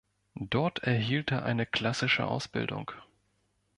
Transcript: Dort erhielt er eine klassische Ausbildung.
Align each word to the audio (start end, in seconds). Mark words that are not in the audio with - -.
Dort 0.33 0.79
erhielt 0.81 1.29
er 1.31 1.43
eine 1.43 1.67
klassische 1.67 2.25
Ausbildung. 2.25 2.91